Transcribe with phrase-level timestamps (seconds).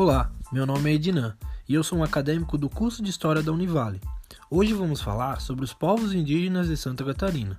[0.00, 1.36] Olá, meu nome é Ednan
[1.68, 4.00] e eu sou um acadêmico do curso de História da Univale.
[4.48, 7.58] Hoje vamos falar sobre os povos indígenas de Santa Catarina.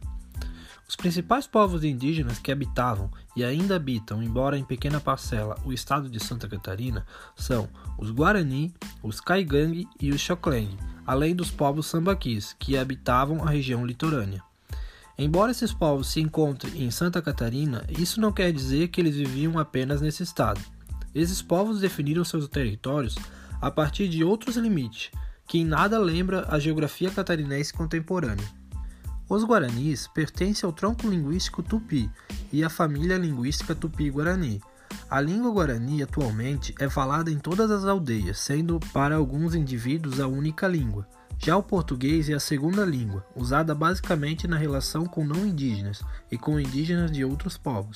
[0.87, 6.09] Os principais povos indígenas que habitavam e ainda habitam, embora em pequena parcela, o estado
[6.09, 7.05] de Santa Catarina
[7.35, 7.67] são
[7.97, 13.85] os Guarani, os Caigangue e os Xocleng, além dos povos sambaquis, que habitavam a região
[13.85, 14.41] litorânea.
[15.17, 19.59] Embora esses povos se encontrem em Santa Catarina, isso não quer dizer que eles viviam
[19.59, 20.78] apenas nesse estado.
[21.13, 23.15] Esses povos definiram seus territórios
[23.61, 25.11] a partir de outros limites,
[25.47, 28.47] que em nada lembra a geografia catarinense contemporânea.
[29.27, 32.09] Os guaranis pertencem ao tronco linguístico tupi
[32.51, 34.61] e à família linguística tupi-guarani.
[35.09, 40.27] A língua guarani atualmente é falada em todas as aldeias, sendo para alguns indivíduos a
[40.27, 41.07] única língua.
[41.37, 46.37] Já o português é a segunda língua, usada basicamente na relação com não indígenas e
[46.37, 47.95] com indígenas de outros povos.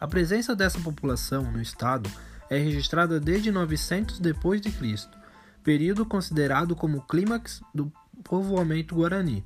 [0.00, 2.08] A presença dessa população no estado
[2.50, 5.16] é registrada desde 900 depois de Cristo,
[5.62, 7.92] período considerado como clímax do
[8.24, 9.44] povoamento guarani.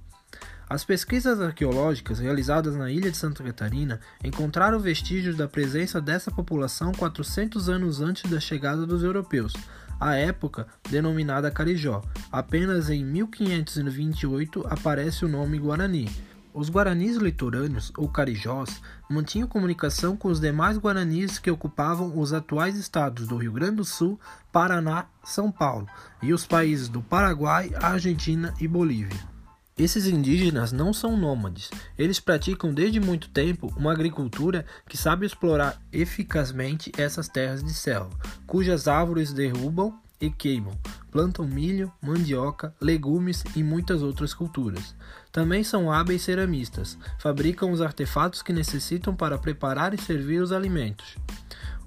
[0.69, 6.93] As pesquisas arqueológicas realizadas na ilha de Santa Catarina encontraram vestígios da presença dessa população
[6.93, 9.53] 400 anos antes da chegada dos europeus,
[10.01, 12.03] à época denominada Carijó.
[12.31, 16.09] Apenas em 1528 aparece o nome Guarani.
[16.55, 22.77] Os guaranis litorâneos, ou carijós, mantinham comunicação com os demais guaranis que ocupavam os atuais
[22.77, 24.21] estados do Rio Grande do Sul,
[24.53, 25.89] Paraná, São Paulo
[26.23, 29.33] e os países do Paraguai, Argentina e Bolívia.
[29.79, 35.81] Esses indígenas não são nômades, eles praticam desde muito tempo uma agricultura que sabe explorar
[35.91, 38.15] eficazmente essas terras de selva,
[38.47, 40.79] cujas árvores derrubam e queimam,
[41.13, 44.97] plantam milho, mandioca, legumes e muitas outras culturas.
[45.31, 51.17] Também são hábeis ceramistas, fabricam os artefatos que necessitam para preparar e servir os alimentos.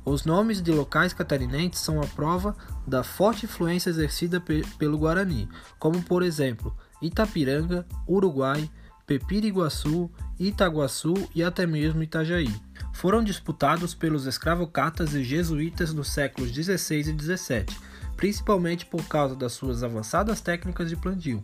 [0.05, 5.49] Os nomes de locais catarinenses são a prova da forte influência exercida pe pelo Guarani,
[5.80, 8.69] como por exemplo Itapiranga, Uruguai,
[9.08, 12.53] Pepiriguaçu, Itaguaçu e até mesmo Itajaí.
[12.93, 19.53] Foram disputados pelos escravocatas e jesuítas nos séculos 16 e 17 principalmente por causa das
[19.53, 21.43] suas avançadas técnicas de plantio.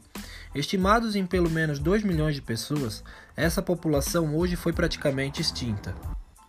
[0.53, 3.03] Estimados em pelo menos 2 milhões de pessoas,
[3.35, 5.95] essa população hoje foi praticamente extinta.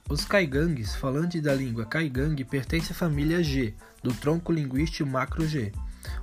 [0.09, 5.73] Os caigangues, falantes da língua caigangue, pertencem à família G, do tronco linguístico macro-G.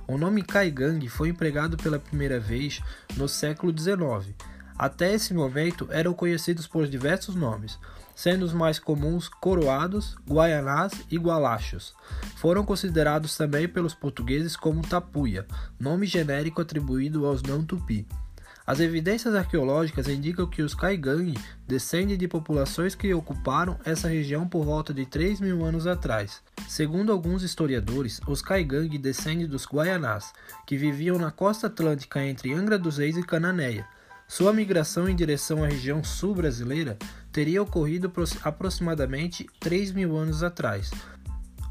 [0.06, 2.80] O nome caigangue foi empregado pela primeira vez
[3.16, 4.34] no século XIX.
[4.80, 7.78] Até esse momento eram conhecidos por diversos nomes,
[8.16, 11.94] sendo os mais comuns coroados, guaianás e gualachos.
[12.36, 15.46] Foram considerados também pelos portugueses como tapuia,
[15.78, 18.06] nome genérico atribuído aos não-tupi.
[18.66, 24.64] As evidências arqueológicas indicam que os Caigangue descendem de populações que ocuparam essa região por
[24.64, 26.42] volta de 3 mil anos atrás.
[26.66, 30.32] Segundo alguns historiadores, os Caigangue descendem dos Guaianás,
[30.66, 33.86] que viviam na costa atlântica entre Angra dos Reis e Cananéia.
[34.30, 36.96] Sua migração em direção à região sul brasileira
[37.32, 38.12] teria ocorrido
[38.44, 40.88] aproximadamente 3 mil anos atrás.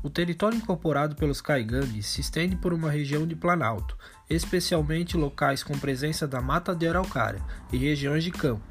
[0.03, 3.97] O território incorporado pelos caigangues se estende por uma região de planalto,
[4.29, 8.61] especialmente locais com presença da mata de araucária e regiões de campo.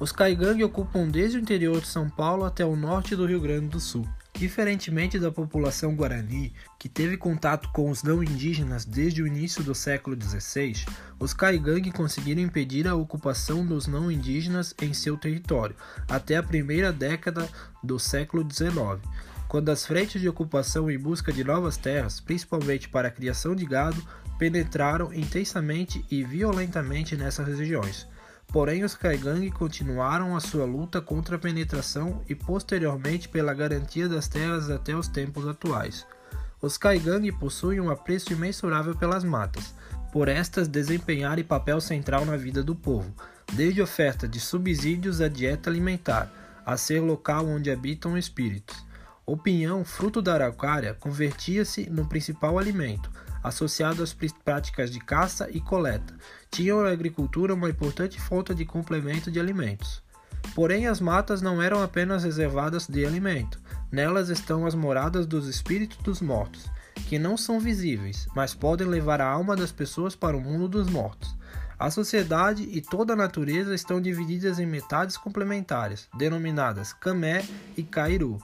[0.00, 3.68] Os caigangue ocupam desde o interior de São Paulo até o norte do Rio Grande
[3.68, 4.04] do Sul.
[4.38, 9.74] Diferentemente da população guarani, que teve contato com os não indígenas desde o início do
[9.74, 10.84] século XVI,
[11.18, 15.74] os Caigangue conseguiram impedir a ocupação dos não indígenas em seu território
[16.08, 17.48] até a primeira década
[17.82, 19.02] do século XIX,
[19.48, 23.66] quando as frentes de ocupação em busca de novas terras, principalmente para a criação de
[23.66, 24.00] gado,
[24.38, 28.06] penetraram intensamente e violentamente nessas regiões.
[28.50, 34.26] Porém, os Caigangue continuaram a sua luta contra a penetração e posteriormente pela garantia das
[34.26, 36.06] terras até os tempos atuais.
[36.60, 39.74] Os Caigangue possuem um apreço imensurável pelas matas,
[40.10, 43.12] por estas desempenharem papel central na vida do povo,
[43.52, 46.32] desde oferta de subsídios à dieta alimentar,
[46.64, 48.82] a ser local onde habitam espíritos.
[49.26, 53.10] O pinhão, fruto da araucária, convertia-se no principal alimento,
[53.42, 54.14] associado às
[54.44, 56.14] práticas de caça e coleta,
[56.50, 60.02] tinham na agricultura uma importante fonte de complemento de alimentos.
[60.54, 65.98] Porém, as matas não eram apenas reservadas de alimento, nelas estão as moradas dos espíritos
[65.98, 66.66] dos mortos,
[67.08, 70.88] que não são visíveis, mas podem levar a alma das pessoas para o mundo dos
[70.88, 71.36] mortos.
[71.78, 77.44] A sociedade e toda a natureza estão divididas em metades complementares, denominadas Camé
[77.76, 78.38] e Cairu,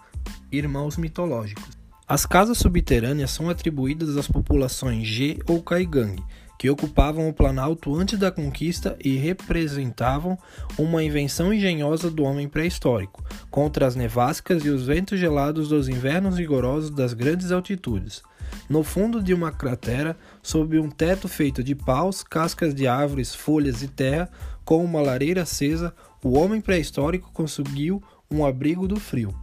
[0.52, 1.83] irmãos mitológicos.
[2.06, 6.22] As casas subterrâneas são atribuídas às populações G ou Caigangue,
[6.58, 10.38] que ocupavam o Planalto antes da conquista e representavam
[10.76, 16.36] uma invenção engenhosa do homem pré-histórico, contra as nevascas e os ventos gelados dos invernos
[16.36, 18.22] rigorosos das grandes altitudes.
[18.68, 23.82] no fundo de uma cratera, sob um teto feito de paus, cascas de árvores, folhas
[23.82, 24.28] e terra,
[24.62, 29.34] com uma lareira acesa, o homem pré-histórico conseguiu um abrigo do frio.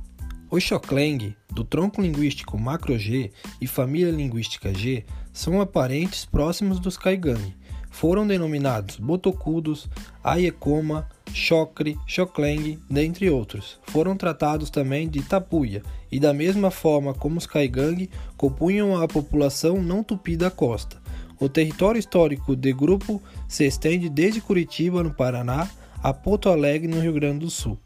[0.52, 3.32] Os Xokleng, do tronco linguístico macro-G
[3.62, 7.56] e família linguística G, são aparentes próximos dos Kaigang.
[7.90, 9.88] Foram denominados botocudos,
[10.22, 13.80] Ayekoma, Chocre, Xokleng, dentre outros.
[13.84, 19.82] Foram tratados também de tapuia, e da mesma forma como os Kaigang, compunham a população
[19.82, 21.02] não tupi da costa.
[21.40, 25.70] O território histórico de grupo se estende desde Curitiba, no Paraná,
[26.04, 27.80] a Porto Alegre, no Rio Grande do Sul.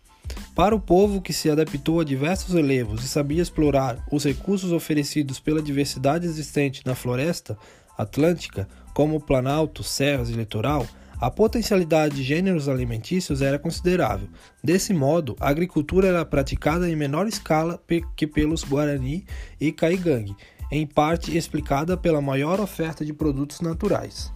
[0.55, 5.37] Para o povo que se adaptou a diversos relevos e sabia explorar os recursos oferecidos
[5.37, 7.57] pela diversidade existente na floresta
[7.97, 10.87] atlântica, como planalto, serras e litoral,
[11.19, 14.29] a potencialidade de gêneros alimentícios era considerável.
[14.63, 17.81] Desse modo, a agricultura era praticada em menor escala
[18.15, 19.25] que pelos Guarani
[19.59, 20.37] e Caigangue,
[20.71, 24.31] em parte explicada pela maior oferta de produtos naturais.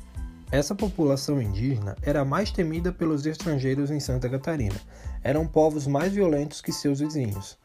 [0.52, 4.76] Essa população indígena era mais temida pelos estrangeiros em Santa Catarina.
[5.24, 7.58] Eram povos mais violentos que seus vizinhos.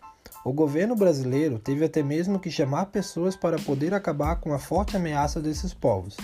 [0.44, 4.96] O governo brasileiro teve até mesmo que chamar pessoas para poder acabar com a forte
[4.96, 6.16] ameaça desses povos.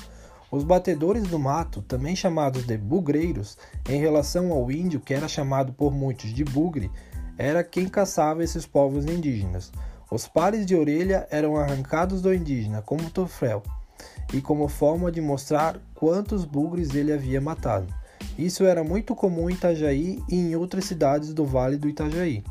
[0.50, 3.56] Os batedores do mato, também chamados de bugreiros,
[3.88, 6.90] em relação ao índio que era chamado por muitos de bugre,
[7.38, 9.72] era quem caçava esses povos indígenas.
[10.10, 13.62] Os pares de orelha eram arrancados do indígena como troféu
[14.32, 17.86] e como forma de mostrar quantos bugres ele havia matado.
[18.38, 22.42] Isso era muito comum em Itajaí e em outras cidades do Vale do Itajaí.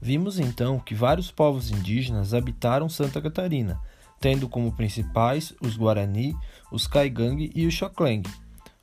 [0.00, 3.80] Vimos então que vários povos indígenas habitaram Santa Catarina,
[4.18, 6.34] tendo como principais os Guarani,
[6.70, 8.22] os Caigangue e os Xokleng.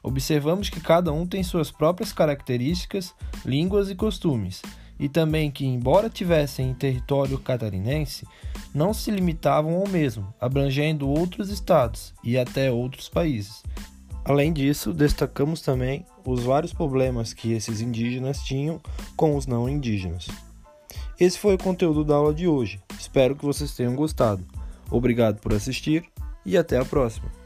[0.03, 4.61] Observamos que cada um tem suas próprias características, línguas e costumes,
[4.99, 8.25] e também que, embora tivessem em território catarinense,
[8.73, 13.63] não se limitavam ao mesmo, abrangendo outros estados e até outros países.
[14.23, 18.81] Além disso, destacamos também os vários problemas que esses indígenas tinham
[19.15, 20.27] com os não indígenas.
[21.17, 22.81] Esse foi o conteúdo da aula de hoje.
[22.99, 24.45] Espero que vocês tenham gostado.
[24.91, 26.03] Obrigado por assistir
[26.45, 27.36] e até a próxima.